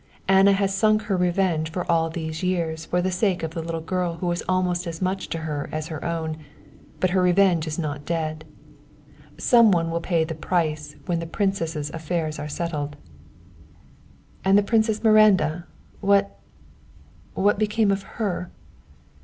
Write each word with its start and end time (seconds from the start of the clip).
Anna 0.27 0.53
has 0.53 0.73
sunk 0.73 1.03
her 1.03 1.15
revenge 1.15 1.69
for 1.71 1.85
all 1.87 2.09
these 2.09 2.41
years 2.41 2.85
for 2.85 3.03
the 3.03 3.11
sake 3.11 3.43
of 3.43 3.51
the 3.51 3.61
little 3.61 3.81
girl 3.81 4.15
who 4.15 4.25
was 4.25 4.41
almost 4.49 4.87
as 4.87 4.99
much 4.99 5.29
to 5.29 5.37
her 5.37 5.69
as 5.71 5.89
her 5.89 6.03
own, 6.03 6.37
but 6.99 7.11
her 7.11 7.21
revenge 7.21 7.67
is 7.67 7.77
not 7.77 8.03
dead; 8.03 8.43
some 9.37 9.69
one 9.71 9.91
will 9.91 10.01
pay 10.01 10.23
the 10.23 10.33
price 10.33 10.95
when 11.05 11.19
the 11.19 11.27
princess's 11.27 11.91
affairs 11.91 12.39
are 12.39 12.49
settled." 12.49 12.95
"And 14.43 14.57
the 14.57 14.63
Princess 14.63 15.03
Miranda, 15.03 15.67
what 15.99 16.39
what 17.35 17.59
became 17.59 17.91
of 17.91 18.01
her?" 18.17 18.49